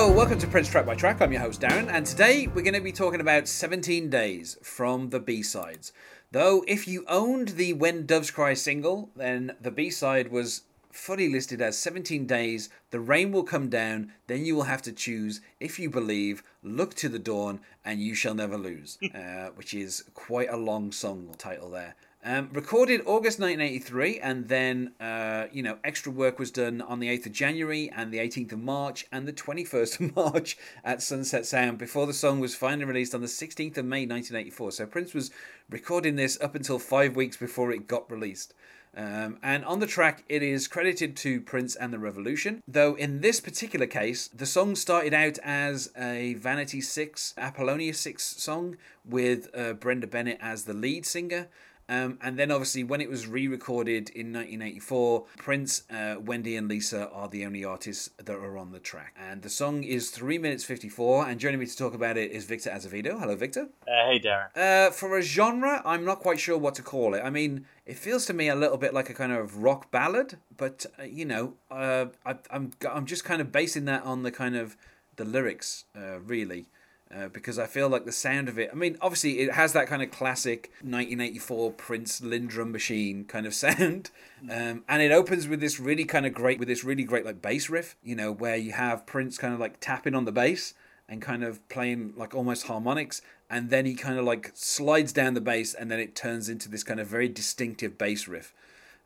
[0.00, 1.20] Hello, welcome to Prince Track by Track.
[1.20, 5.10] I'm your host Darren, and today we're going to be talking about 17 Days from
[5.10, 5.92] the B sides.
[6.32, 11.28] Though, if you owned the When Doves Cry single, then the B side was fully
[11.28, 15.42] listed as 17 days, the rain will come down, then you will have to choose
[15.60, 20.04] if you believe, look to the dawn, and you shall never lose, uh, which is
[20.14, 21.94] quite a long song title there.
[22.22, 27.08] Um, recorded August 1983, and then uh, you know extra work was done on the
[27.08, 31.46] 8th of January and the 18th of March and the 21st of March at Sunset
[31.46, 34.72] Sound before the song was finally released on the 16th of May 1984.
[34.72, 35.30] So Prince was
[35.70, 38.52] recording this up until five weeks before it got released.
[38.94, 43.20] Um, and on the track, it is credited to Prince and the Revolution, though in
[43.20, 49.48] this particular case, the song started out as a Vanity 6, Apollonia 6 song with
[49.54, 51.48] uh, Brenda Bennett as the lead singer.
[51.90, 56.68] Um, and then, obviously, when it was re recorded in 1984, Prince, uh, Wendy, and
[56.68, 59.16] Lisa are the only artists that are on the track.
[59.18, 61.28] And the song is 3 minutes 54.
[61.28, 63.18] And joining me to talk about it is Victor Azevedo.
[63.18, 63.68] Hello, Victor.
[63.88, 64.56] Uh, hey, Darren.
[64.56, 67.22] Uh, for a genre, I'm not quite sure what to call it.
[67.24, 70.38] I mean, it feels to me a little bit like a kind of rock ballad,
[70.56, 74.30] but, uh, you know, uh, I, I'm, I'm just kind of basing that on the
[74.30, 74.76] kind of
[75.16, 76.66] the lyrics, uh, really.
[77.12, 78.70] Uh, because I feel like the sound of it.
[78.70, 83.54] I mean, obviously, it has that kind of classic 1984 Prince LinnDrum machine kind of
[83.66, 84.10] sound,
[84.48, 87.42] um, and it opens with this really kind of great, with this really great like
[87.42, 87.96] bass riff.
[88.04, 90.74] You know, where you have Prince kind of like tapping on the bass
[91.08, 95.34] and kind of playing like almost harmonics, and then he kind of like slides down
[95.34, 98.54] the bass, and then it turns into this kind of very distinctive bass riff.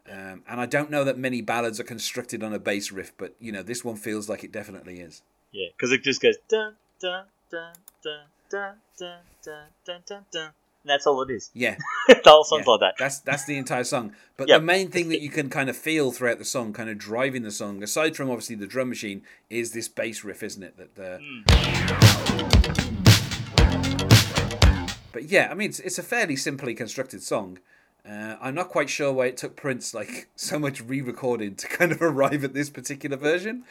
[0.06, 3.34] Um, and I don't know that many ballads are constructed on a bass riff, but
[3.40, 5.22] you know, this one feels like it definitely is.
[5.52, 7.24] Yeah, because it just goes dun dun
[8.04, 8.20] dun
[8.50, 10.50] dun dun dun dun dun dun.
[10.82, 11.50] And that's all it is.
[11.54, 11.76] Yeah,
[12.08, 12.94] the whole song's Yeah, like that.
[12.98, 14.12] That's that's the entire song.
[14.36, 14.60] But Yep.
[14.60, 17.42] the main thing that you can kind of feel throughout the song, kind of driving
[17.42, 20.76] the song, aside from obviously the drum machine, is this bass riff, isn't it?
[20.76, 21.20] That the.
[25.12, 27.60] But yeah, I mean, it's, it's a fairly simply constructed song.
[28.08, 31.92] Uh, I'm not quite sure why it took Prince like so much re-recording to kind
[31.92, 33.64] of arrive at this particular version.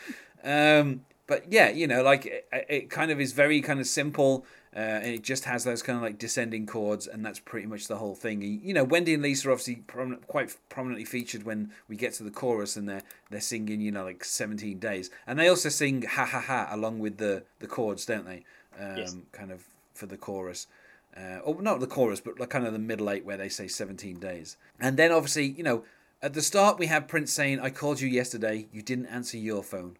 [0.43, 4.45] Um, but yeah, you know, like it, it kind of is very kind of simple,
[4.75, 7.87] uh, and it just has those kind of like descending chords, and that's pretty much
[7.87, 8.41] the whole thing.
[8.41, 9.83] You know, Wendy and Lisa are obviously
[10.27, 14.03] quite prominently featured when we get to the chorus, and they're they're singing, you know,
[14.03, 18.05] like 17 days, and they also sing ha ha ha along with the the chords,
[18.05, 18.43] don't they?
[18.79, 19.15] Um, Yes.
[19.31, 19.63] Kind of
[19.93, 20.67] for the chorus.
[21.15, 23.67] Uh, or not the chorus, but like kind of the middle eight where they say
[23.67, 24.57] 17 days.
[24.79, 25.83] And then obviously, you know,
[26.23, 29.61] at the start we have Prince saying, I called you yesterday, you didn't answer your
[29.61, 29.97] phone.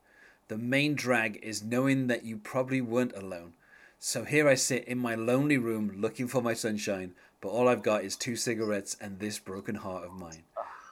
[0.47, 3.53] The main drag is knowing that you probably weren't alone.
[3.99, 7.83] So here I sit in my lonely room looking for my sunshine, but all I've
[7.83, 10.43] got is two cigarettes and this broken heart of mine.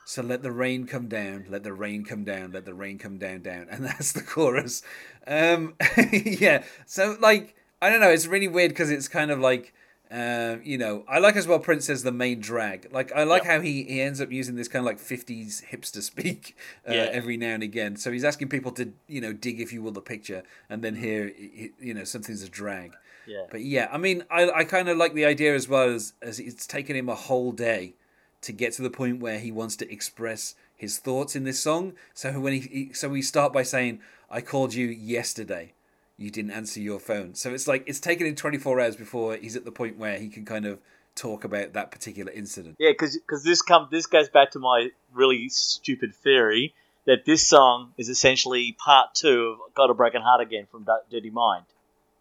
[0.06, 3.18] So let the rain come down, let the rain come down, let the rain come
[3.18, 3.68] down, down.
[3.72, 4.84] And that's the chorus.
[5.28, 5.76] Um,
[6.12, 6.64] yeah.
[6.86, 8.10] So, like, I don't know.
[8.10, 9.74] It's really weird because it's kind of like,
[10.12, 12.90] um, you know, I like as well Prince as the main drag.
[12.92, 13.52] Like, I like Yep.
[13.54, 16.58] how he, he ends up using this kind of like 50s hipster speak
[16.90, 17.10] uh, Yeah.
[17.12, 17.96] every now and again.
[17.96, 20.44] So he's asking people to, you know, dig, if you will, the picture.
[20.70, 21.32] And then here,
[21.80, 22.94] you know, something's a drag.
[23.26, 23.46] Yeah.
[23.50, 26.40] But yeah, I mean, I, I kind of like the idea as well as, as
[26.40, 27.96] it's taken him a whole day
[28.42, 31.94] to get to the point where he wants to express his thoughts in this song.
[32.16, 34.00] So when he, he so we start by saying,
[34.32, 35.74] "I called you yesterday,
[36.22, 39.56] you didn't answer your phone." So it's like it's taken him 24 hours before he's
[39.56, 40.80] at the point where he can kind of
[41.16, 42.76] talk about that particular incident.
[42.80, 46.74] Yeah, because this comes this goes back to my really stupid theory
[47.08, 51.02] that this song is essentially part two of "Got a Broken Heart Again" from Du-
[51.10, 51.66] Dirty Mind.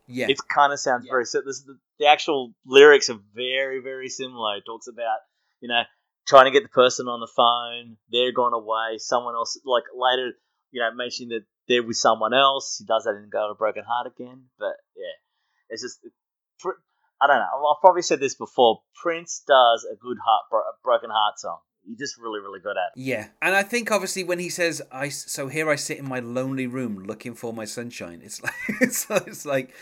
[0.06, 1.12] Yeah, It kind of sounds Yeah.
[1.12, 4.56] very si- this, the, the actual lyrics are very very similar.
[4.56, 5.18] It talks about
[5.60, 5.82] you know
[6.26, 10.32] trying to get the person on the phone, they're gone away, someone else like later
[10.72, 12.76] you know mentioning that they're with someone else.
[12.78, 15.14] He does that in "Got a Broken Heart Again," but yeah,
[15.70, 16.00] it's just.
[17.22, 17.66] I don't know.
[17.66, 18.80] I've probably said this before.
[19.02, 21.58] Prince does a good heart, bro- broken heart song.
[21.86, 23.02] He's just really, really good at it.
[23.02, 26.20] Yeah, and I think obviously when he says, "I," so here I sit in my
[26.20, 28.20] lonely room looking for my sunshine.
[28.24, 29.74] It's like it's, it's like,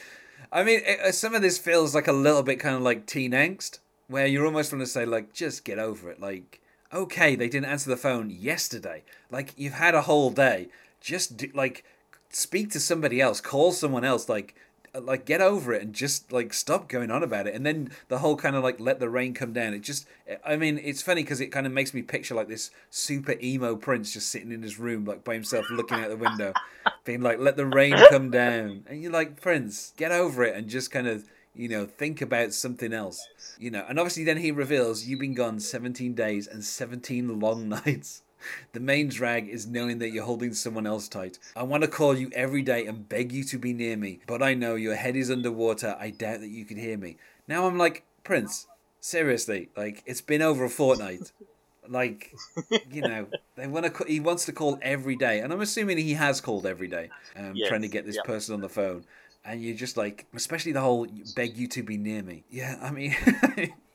[0.52, 3.06] I mean, it, uh, some of this feels like a little bit kind of like
[3.06, 6.20] teen angst, where you're almost want to say like, just get over it.
[6.20, 6.60] Like,
[6.92, 9.04] okay, they didn't answer the phone yesterday.
[9.30, 10.68] Like you've had a whole day.
[11.00, 11.84] Just do, like
[12.30, 14.28] speak to somebody else, call someone else.
[14.28, 14.54] Like
[14.94, 17.54] uh, like get over it and just like stop going on about it.
[17.54, 19.74] And then the whole kind of like let the rain come down.
[19.74, 22.48] It just eh, i mean it's funny because it kind of makes me picture like
[22.48, 26.16] this super emo prince just sitting in his room like by himself looking out the
[26.16, 26.52] window
[27.04, 28.84] being like let the rain come down.
[28.86, 32.52] And you're like prince get over it and just kind of you know think about
[32.52, 33.26] something else.
[33.58, 37.68] You know and obviously then he reveals you've been gone 17 days and 17 long
[37.84, 38.22] nights
[38.72, 41.38] The main drag is knowing that you're holding someone else tight.
[41.56, 44.42] I want to call you every day and beg you to be near me, but
[44.42, 45.96] I know your head is underwater.
[45.98, 47.16] I doubt that you can hear me.
[47.46, 48.66] Now I'm like, Prince,
[49.00, 51.32] seriously, like it's been over a fortnight.
[51.88, 52.34] Like,
[52.90, 53.26] you know,
[53.56, 54.04] they want to.
[54.04, 57.52] He wants to call every day, and I'm assuming he has called every day, um,
[57.54, 58.24] Yes, trying to get this yep.
[58.26, 59.04] person on the phone.
[59.44, 62.44] And you're just like, especially the whole beg you to be near me.
[62.50, 63.16] Yeah, I mean,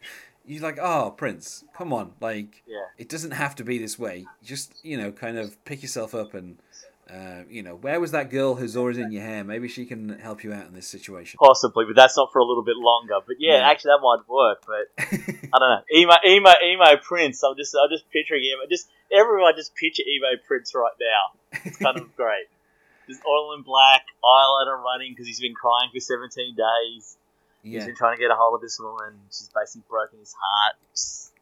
[0.45, 2.85] you're like, oh, Prince, come on, like, Yeah.
[2.97, 4.25] it doesn't have to be this way.
[4.43, 6.57] Just you know, kind of pick yourself up and.
[7.13, 9.43] Uh, you know, where was that girl who's always in your hair?
[9.43, 11.37] Maybe she can help you out in this situation.
[11.37, 13.15] Possibly, but that's not for a little bit longer.
[13.27, 13.69] But yeah, Yeah.
[13.69, 14.63] actually, that might work.
[14.65, 14.87] But
[15.53, 15.81] I don't know.
[15.93, 17.43] Emo, emo, emo Prince.
[17.43, 18.57] I'm just, I'm just picturing him.
[18.69, 21.59] Just everyone, just picture emo Prince right now.
[21.65, 22.47] It's kind of great.
[23.09, 27.17] Just oil in black, eyeliner running because he's been crying for 17 days.
[27.63, 29.19] He's yeah, been trying to get a hold of this woman.
[29.31, 30.75] She's basically broken his heart.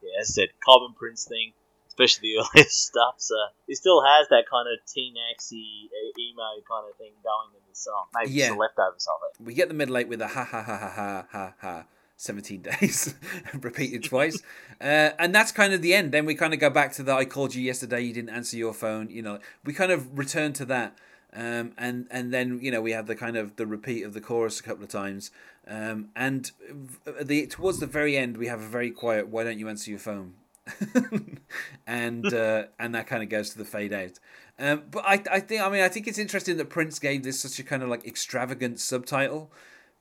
[0.01, 1.53] Yeah, as I said, common Prince thing,
[1.87, 3.15] especially the earlier stuff.
[3.17, 3.35] So
[3.67, 5.89] he still has that kind of teen axy
[6.19, 8.05] emo kind of thing going in the song.
[8.13, 8.45] Maybe Yeah.
[8.47, 9.43] just the leftovers of it.
[9.45, 11.83] we get the middle eight with a ha ha ha ha ha ha ha.
[12.17, 13.15] 17 days
[13.61, 14.43] repeated twice
[14.81, 17.11] uh, and that's kind of the end then we kind of go back to the
[17.11, 20.53] i called you yesterday you didn't answer your phone you know we kind of return
[20.53, 20.95] to that
[21.33, 24.21] um, and and then you know we have the kind of the repeat of the
[24.21, 25.31] chorus a couple of times.
[25.67, 26.51] Um, and
[27.21, 29.99] the towards the very end we have a very quiet why don't you answer your
[29.99, 30.33] phone?
[31.87, 34.19] And uh, and that kind of goes to the fade out.
[34.59, 37.39] Um, but I, I think I mean I think it's interesting that Prince gave this
[37.39, 39.51] such a kind of like extravagant subtitle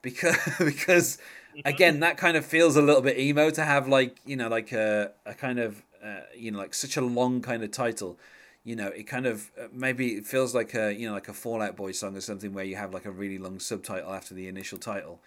[0.02, 1.18] because because
[1.64, 4.72] again that kind of feels a little bit emo to have like you know like
[4.72, 8.18] a, a kind of uh, you know like such a long kind of title
[8.64, 11.32] you know it kind of uh, maybe it feels like a you know like a
[11.32, 14.34] Fall Out Boy song or something where you have like a really long subtitle after
[14.34, 15.20] the initial title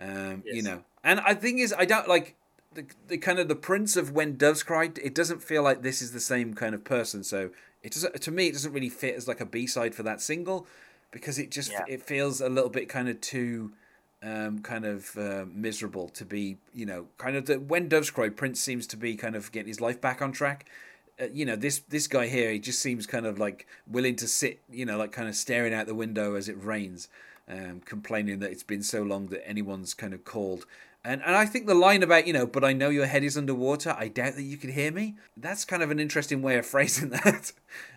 [0.00, 2.36] um, you know and i think is i don't like
[2.74, 6.00] the, the kind of the prince of when doves cry it doesn't feel like this
[6.00, 7.50] is the same kind of person so
[7.82, 10.66] it doesn't to me it doesn't really fit as like a b-side for that single
[11.10, 11.84] because it just Yeah.
[11.86, 13.72] it feels a little bit kind of too
[14.22, 18.28] um, kind of uh, miserable to be, you know, kind of the when doves cry.
[18.28, 20.66] Prince seems to be kind of getting his life back on track.
[21.22, 24.26] Uh, you know, this this guy here, he just seems kind of like willing to
[24.26, 27.08] sit, you know, like kind of staring out the window as it rains,
[27.48, 30.66] um, complaining that it's been so long that anyone's kind of called.
[31.04, 33.36] And and I think the line about you know, but I know your head is
[33.36, 33.94] underwater.
[33.98, 35.16] I doubt that you can hear me.
[35.36, 37.52] That's kind of an interesting way of phrasing that.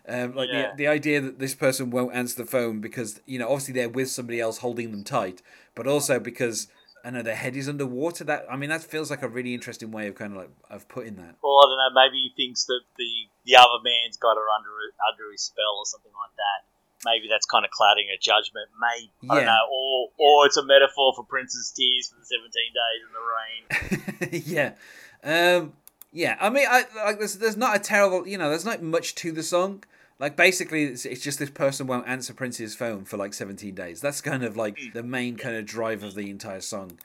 [0.08, 0.72] Um, like Yeah.
[0.72, 3.90] the the idea that this person won't answer the phone because you know obviously they're
[3.90, 5.42] with somebody else holding them tight,
[5.76, 6.68] but also because
[7.06, 8.24] I know their head is underwater.
[8.24, 10.88] That I mean that feels like a really interesting way of kind of like of
[10.88, 11.36] putting that.
[11.44, 12.02] Well, I don't know.
[12.02, 13.12] Maybe he thinks that the
[13.46, 14.70] the other man's got her under
[15.14, 16.66] under his spell or something like that.
[17.06, 18.68] Maybe that's kind of clouding her judgment.
[18.82, 19.54] Maybe I don't Yeah.
[19.54, 19.66] know.
[19.72, 24.74] Or or it's a metaphor for Prince's tears for the seventeen days in the rain.
[25.24, 25.74] yeah, um,
[26.12, 26.38] yeah.
[26.42, 29.32] I mean, I like there's there's not a terrible you know there's not much to
[29.32, 29.84] the song.
[30.20, 34.00] Like basically, it's, it's just this person won't answer Prince's phone for like 17 days.
[34.00, 36.98] That's kind of like the main kind of drive of the entire song,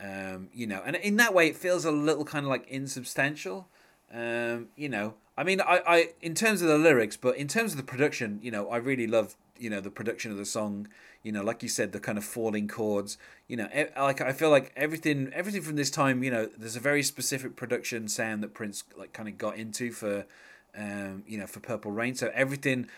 [0.00, 0.82] um, you know.
[0.84, 3.68] And in that way, it feels a little kind of like insubstantial,
[4.12, 5.14] um, you know.
[5.38, 8.40] I mean, I, I in terms of the lyrics, but in terms of the production,
[8.42, 10.88] you know, I really love you know the production of the song.
[11.22, 13.18] You know, like you said, the kind of falling chords.
[13.48, 16.22] You know, e- like I feel like everything, everything from this time.
[16.22, 19.90] You know, there's a very specific production sound that Prince like kind of got into
[19.90, 20.24] for,
[20.76, 22.14] um, you know, for Purple Rain.
[22.14, 22.88] So everything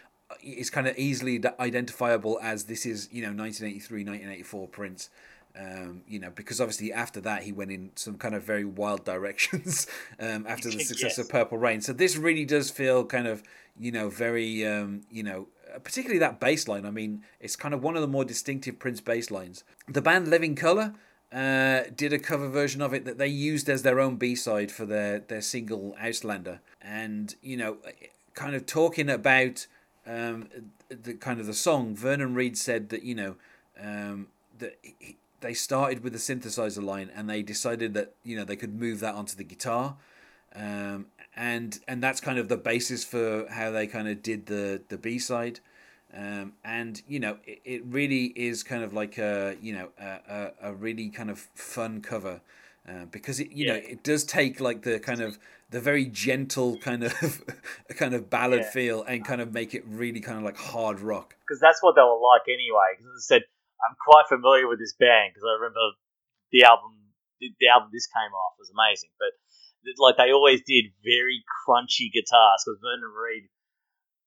[0.43, 5.11] is kind of easily identifiable as this is you know 1983, 1984 Prince.
[5.59, 9.05] Um, you know, because obviously after that he went in some kind of very wild
[9.13, 9.87] directions
[10.21, 11.19] um, after the success Yes.
[11.19, 11.81] of Purple Rain.
[11.81, 13.43] So this really does feel kind of,
[13.77, 16.87] you know, very, um, you know, uh, particularly that bass line.
[16.87, 19.65] I mean, it's kind of one of the more distinctive Prince bass lines.
[19.89, 20.95] The band Living Colour
[21.33, 24.73] uh, did a cover version of it that they used as their own B side
[24.73, 27.79] for their their single Outlander, and you know,
[28.35, 29.67] kind of talking about
[30.07, 30.49] um,
[30.89, 31.95] the kind of the song.
[31.95, 33.37] Vernon Reid said that you know
[33.81, 34.79] um, that.
[34.83, 38.75] He, they started with the synthesizer line and they decided that you know they could
[38.75, 39.97] move that onto the guitar
[40.55, 41.07] um,
[41.37, 44.99] and and that's kind of the basis for how they kind of did the the
[44.99, 45.61] b side
[46.15, 50.53] um, and you know it, it really is kind of like a you know a,
[50.63, 52.41] a, a really kind of fun cover
[52.89, 55.39] uh, because it you know it does take like the kind of
[55.71, 57.13] the very gentle kind of
[57.97, 58.71] kind of ballad Yeah.
[58.71, 61.95] feel and kind of make it really kind of like hard rock because that's what
[61.95, 62.97] they were like anyway.
[62.97, 63.43] Because as I said,
[63.85, 65.85] I'm quite familiar with this band because I remember
[66.53, 66.97] the album,
[67.41, 69.13] the, the album this came off was amazing.
[69.21, 69.37] But
[70.01, 73.45] like they always did very crunchy guitars because Vernon Reid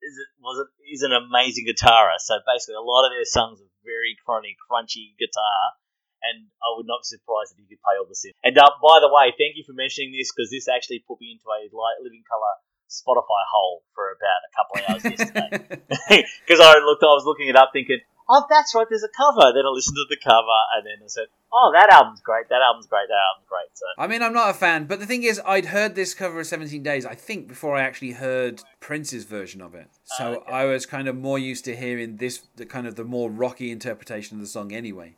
[0.01, 2.29] is it was it is an amazing guitarist.
[2.29, 5.77] So basically, a lot of their songs are very crunchy, crunchy guitar.
[6.21, 8.37] And I would not be surprised if he could play all the synth.
[8.45, 11.33] And uh, by the way, thank you for mentioning this because this actually put me
[11.33, 15.49] into a light living colour Spotify hole for about a couple of hours yesterday
[16.45, 19.51] because I looked, I was looking it up, thinking, "Oh, that's right, there's a cover."
[19.53, 22.47] Then I listened to the cover, and then I said, "Oh, that album's great.
[22.49, 23.07] That album's great.
[23.09, 25.65] That album's great." So I mean, I'm not a fan, but the thing is, I'd
[25.65, 29.75] heard this cover of 17 Days, I think, before I actually heard Prince's version of
[29.75, 29.87] it.
[30.05, 30.51] So Oh, okay.
[30.51, 33.69] I was kind of more used to hearing this, the kind of the more rocky
[33.71, 35.17] interpretation of the song anyway.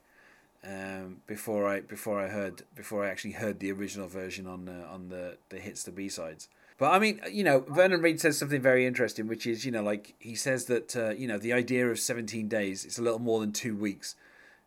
[0.65, 4.87] Um, before I before I heard before I actually heard the original version on uh,
[4.89, 6.47] on the the hits the B sides.
[6.77, 9.83] But I mean, you know, Vernon Reid says something very interesting, which is, you know,
[9.83, 13.19] like he says that, uh, you know, the idea of 17 days, it's a little
[13.19, 14.15] more than two weeks.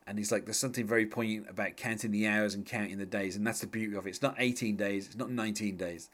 [0.07, 3.35] And he's like, there's something very poignant about counting the hours and counting the days.
[3.35, 4.11] And that's the beauty of it.
[4.11, 6.09] It's not 18 days, it's not 19 days.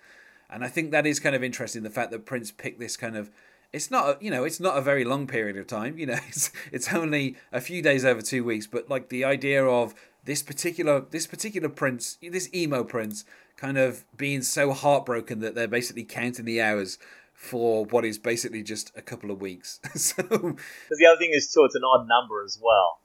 [0.48, 3.16] And I think that is kind of interesting, the fact that Prince picked this kind
[3.16, 3.30] of.
[3.72, 5.98] It's not, a, you know, it's not a very long period of time.
[5.98, 8.66] You know, it's it's only a few days over two weeks.
[8.66, 13.24] But like the idea of this particular this particular Prince, this emo Prince,
[13.56, 16.98] kind of being so heartbroken that they're basically counting the hours
[17.32, 19.80] for what is basically just a couple of weeks.
[19.94, 23.00] so because the other thing is too, it's an odd number as well.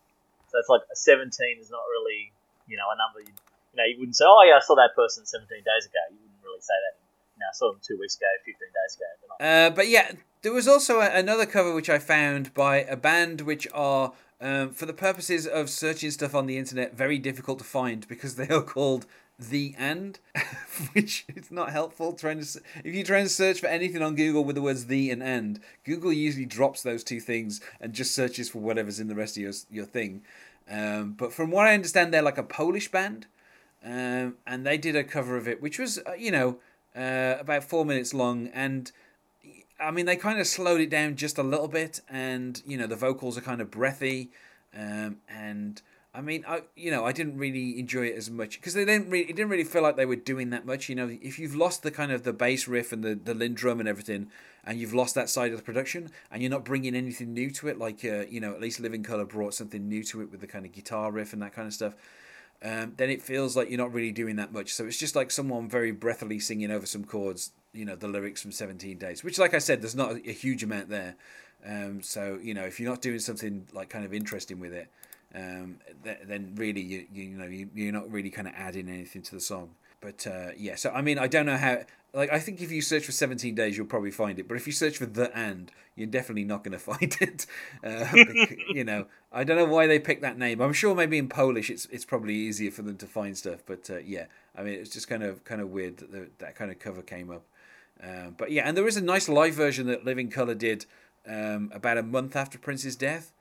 [0.49, 2.31] So it's like a 17 is not really,
[2.67, 3.33] you know, a number you,
[3.73, 5.99] you know, you wouldn't say, oh yeah, I saw that person 17 days ago.
[6.11, 6.95] You wouldn't really say that.
[7.35, 9.09] You know, I saw them two weeks ago, 15 days ago.
[9.41, 10.11] Uh, but yeah,
[10.47, 14.69] there was also a, another cover which I found by a band which are, um,
[14.71, 18.47] for the purposes of searching stuff on the internet, very difficult to find because they
[18.47, 19.05] are called
[19.37, 20.17] The And,
[20.93, 22.13] which is not helpful.
[22.13, 25.11] Trying to if you try and search for anything on Google with the words The
[25.11, 29.15] and And, Google usually drops those two things and just searches for whatever's in the
[29.15, 30.21] rest of your your thing.
[30.71, 33.27] Um, but from what I understand, they're like a Polish band,
[33.83, 36.59] um, and they did a cover of it, which was uh, you know
[36.95, 38.93] uh, about four minutes long, and
[39.79, 42.87] I mean they kind of slowed it down just a little bit, and you know
[42.87, 44.31] the vocals are kind of breathy,
[44.75, 45.81] um, and
[46.13, 49.09] I mean I you know I didn't really enjoy it as much because they didn't
[49.09, 50.89] really it didn't really feel like they were doing that much.
[50.89, 53.79] You know if you've lost the kind of the bass riff and the the LinnDrum
[53.79, 54.31] and everything,
[54.63, 57.67] and you've lost that side of the production, and you're not bringing anything new to
[57.67, 60.41] it, like uh, you know at least Living Colour brought something new to it with
[60.41, 61.95] the kind of guitar riff and that kind of stuff
[62.63, 64.73] um, then it feels like you're not really doing that much.
[64.73, 68.41] So it's just like someone very breathily singing over some chords, you know, the lyrics
[68.41, 71.15] from 17 Days, which, like I said, there's not a, huge amount there.
[71.65, 74.89] Um, so, you know, if you're not doing something like kind of interesting with it,
[75.37, 79.21] um, th- then really, you, you, know, you, you're not really kind of adding anything
[79.23, 79.69] to the song.
[80.01, 81.79] But uh, yeah, so I mean, I don't know how.
[82.13, 84.47] Like, I think if you search for 17 days, you'll probably find it.
[84.47, 87.45] But if you search for the and, you're definitely not going to find it.
[87.83, 88.07] Uh,
[88.73, 90.61] you know, I don't know why they picked that name.
[90.61, 93.63] I'm sure maybe in Polish it's it's probably easier for them to find stuff.
[93.65, 94.25] But uh, yeah,
[94.55, 97.01] I mean, it's just kind of kind of weird that the, that kind of cover
[97.01, 97.43] came up.
[98.01, 100.85] Um, but yeah, and there is a nice live version that Living Colour did
[101.27, 103.33] um, about a month after Prince's death,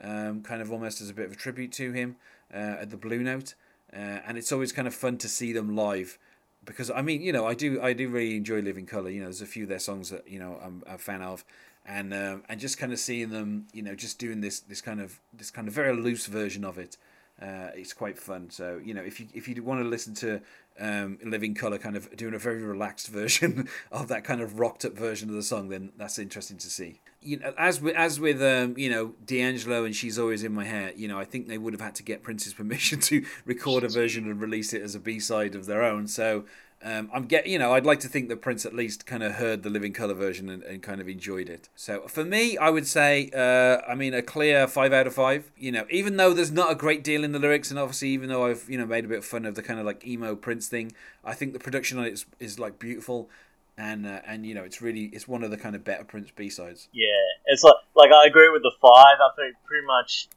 [0.00, 2.16] um, kind of almost as a bit of a tribute to him
[2.52, 3.54] uh, at the Blue Note.
[3.92, 6.18] Uh, and it's always kind of fun to see them live
[6.64, 9.10] because I mean, you know, I do I do really enjoy Living Colour.
[9.10, 11.44] You know, there's a few of their songs that you know I'm a fan of,
[11.84, 15.00] and um, and just kind of seeing them, you know, just doing this this kind
[15.00, 16.96] of this kind of very loose version of it.
[17.40, 18.48] Uh, it's quite fun.
[18.50, 20.40] So you know, if you if you want to listen to
[20.78, 24.84] um, Living Colour, kind of doing a very relaxed version of that kind of rocked
[24.84, 27.00] up version of the song, then that's interesting to see.
[27.20, 30.64] You know, as with as with um, you know D'Angelo and she's always in my
[30.64, 30.92] hair.
[30.94, 33.88] You know, I think they would have had to get Prince's permission to record a
[33.88, 36.06] version and release it as a B side of their own.
[36.06, 36.44] So
[36.84, 39.32] um, I'm get you know I'd like to think that Prince at least kind of
[39.32, 41.70] heard the Living Colour version and, and kind of enjoyed it.
[41.74, 45.50] So for me, I would say uh, I mean a clear five out of five.
[45.56, 48.28] You know, even though there's not a great deal in the lyrics, and obviously even
[48.28, 50.36] though I've you know made a bit of fun of the kind of like emo
[50.36, 50.92] Prince thing,
[51.24, 53.30] I think the production on it is, is like beautiful.
[53.78, 56.30] And uh, and you know it's really it's one of the kind of better Prince
[56.36, 56.88] B sides.
[56.92, 57.08] Yeah,
[57.46, 59.16] it's like like I agree with the five.
[59.20, 60.28] I think pretty much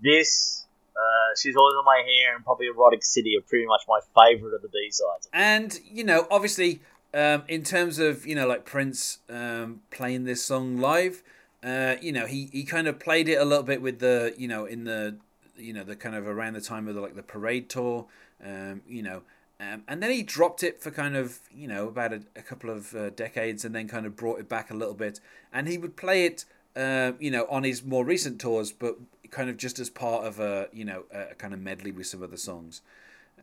[0.00, 0.64] this.
[0.98, 4.54] Uh, she's always on my hair and probably erotic city are pretty much my favorite
[4.54, 5.28] of the B sides.
[5.32, 6.80] And you know, obviously,
[7.14, 11.22] um, in terms of you know like Prince um, playing this song live,
[11.62, 14.48] uh, you know he, he kind of played it a little bit with the you
[14.48, 15.16] know in the
[15.56, 18.06] you know the kind of around the time of the like the parade tour,
[18.44, 19.22] um, you know.
[19.60, 22.70] Um, and then he dropped it for kind of you know about a, a couple
[22.70, 25.20] of uh, decades, and then kind of brought it back a little bit.
[25.52, 26.44] And he would play it,
[26.76, 28.96] uh, you know, on his more recent tours, but
[29.30, 32.22] kind of just as part of a you know a, kind of medley with some
[32.22, 32.80] other songs.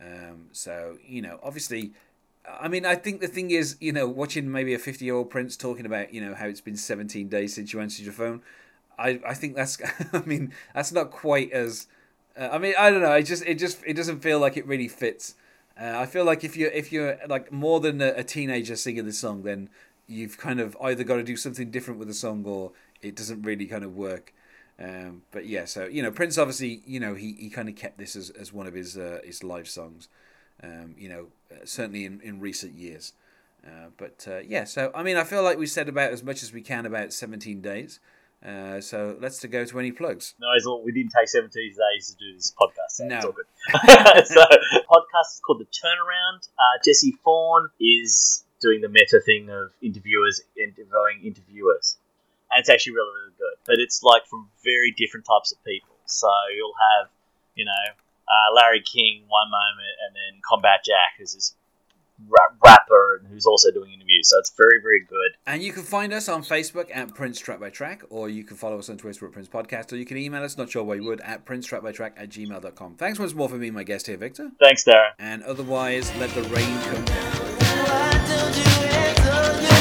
[0.01, 1.91] Um, so you know, obviously,
[2.48, 5.86] I mean, I think the thing is, you know, watching maybe a fifty-year-old Prince talking
[5.86, 8.41] about, you know, how it's been seventeen days since you answered your phone.
[8.98, 9.77] I, I think that's,
[10.13, 11.88] I mean, that's not quite as,
[12.38, 13.12] uh, I mean, I don't know.
[13.12, 15.36] I just, it just, it doesn't feel like it really fits.
[15.79, 19.05] Uh, I feel like if you're, if you're like more than a, a teenager singing
[19.05, 19.70] the song, then
[20.08, 23.43] you've kind of either got to do something different with the song or it doesn't
[23.43, 24.33] really kind of work.
[24.77, 27.97] Um, but yeah, so you know, Prince obviously, you know, he, he kind of kept
[27.97, 30.09] this as, as one of his uh, his live songs.
[30.63, 33.13] Um, you know, uh, certainly in, in recent years.
[33.65, 36.43] Uh, but uh, yeah, so I mean, I feel like we said about as much
[36.43, 37.99] as we can about 17 days.
[38.45, 40.35] Uh, so let's to go to any plugs.
[40.39, 40.47] No,
[40.83, 42.91] we didn't take 17 days to do this podcast.
[42.91, 43.15] So No.
[43.15, 44.27] It's all good.
[44.27, 46.47] so, podcast is called The Turnaround.
[46.59, 51.97] Uh, Jesse Thorn is doing the meta thing of interviewers interviewing interviewers.
[52.55, 53.57] And it's actually really, really good.
[53.67, 55.95] But it's like from very different types of people.
[56.05, 57.12] So you'll have,
[57.55, 57.85] you know,
[58.31, 61.53] uh, Larry King one moment and then Combat Jack, who's this
[62.63, 64.29] rapper and who's also doing interviews.
[64.29, 65.31] So it's very, very good.
[65.45, 68.57] And you can find us on Facebook at Prince Track by Track, or you can
[68.57, 70.95] follow us on Twitter at Prince Podcast, or you can email us, not sure why
[70.95, 72.95] you would, at Prince Track by Track at gmail.com.
[72.95, 74.51] Thanks once more for being my guest here, Victor.
[74.59, 75.12] Thanks, Darren.
[75.19, 77.31] And otherwise, let the rain come down.
[77.85, 79.75] Why don't you